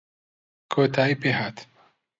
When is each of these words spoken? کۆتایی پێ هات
کۆتایی 0.71 1.19
پێ 1.21 1.31
هات 1.39 1.57